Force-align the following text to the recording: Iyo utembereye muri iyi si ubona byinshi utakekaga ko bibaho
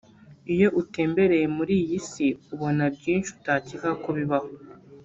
Iyo 0.53 0.67
utembereye 0.81 1.45
muri 1.57 1.73
iyi 1.81 1.99
si 2.09 2.25
ubona 2.53 2.83
byinshi 2.95 3.29
utakekaga 3.37 3.91
ko 4.03 4.09
bibaho 4.17 4.49